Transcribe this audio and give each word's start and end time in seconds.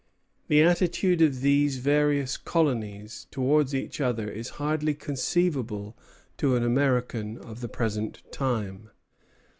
The 0.47 0.63
attitude 0.63 1.21
of 1.21 1.41
these 1.41 1.77
various 1.77 2.35
colonies 2.35 3.27
towards 3.29 3.75
each 3.75 4.01
other 4.01 4.27
is 4.27 4.49
hardly 4.57 4.95
conceivable 4.95 5.95
to 6.37 6.55
an 6.55 6.63
American 6.63 7.37
of 7.37 7.61
the 7.61 7.69
present 7.69 8.23
time. 8.31 8.89